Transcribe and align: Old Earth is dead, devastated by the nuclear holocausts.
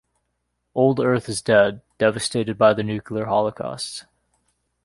Old 0.73 0.99
Earth 0.99 1.29
is 1.29 1.43
dead, 1.43 1.83
devastated 1.99 2.57
by 2.57 2.73
the 2.73 2.81
nuclear 2.81 3.25
holocausts. 3.25 4.03